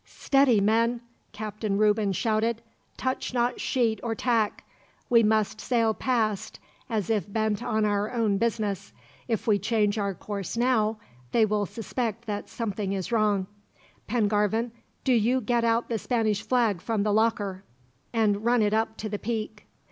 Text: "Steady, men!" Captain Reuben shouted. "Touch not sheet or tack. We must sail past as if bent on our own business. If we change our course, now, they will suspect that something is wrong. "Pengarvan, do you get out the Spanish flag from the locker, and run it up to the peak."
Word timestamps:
"Steady, 0.03 0.59
men!" 0.59 1.01
Captain 1.31 1.77
Reuben 1.77 2.11
shouted. 2.11 2.63
"Touch 2.97 3.35
not 3.35 3.59
sheet 3.59 3.99
or 4.01 4.15
tack. 4.15 4.63
We 5.11 5.21
must 5.21 5.61
sail 5.61 5.93
past 5.93 6.59
as 6.89 7.11
if 7.11 7.31
bent 7.31 7.61
on 7.61 7.85
our 7.85 8.11
own 8.11 8.39
business. 8.39 8.93
If 9.27 9.45
we 9.45 9.59
change 9.59 9.99
our 9.99 10.15
course, 10.15 10.57
now, 10.57 10.97
they 11.33 11.45
will 11.45 11.67
suspect 11.67 12.25
that 12.25 12.49
something 12.49 12.93
is 12.93 13.11
wrong. 13.11 13.45
"Pengarvan, 14.07 14.71
do 15.03 15.13
you 15.13 15.39
get 15.39 15.63
out 15.63 15.87
the 15.87 15.99
Spanish 15.99 16.41
flag 16.41 16.81
from 16.81 17.03
the 17.03 17.13
locker, 17.13 17.63
and 18.11 18.43
run 18.43 18.63
it 18.63 18.73
up 18.73 18.97
to 18.97 19.07
the 19.07 19.19
peak." 19.19 19.67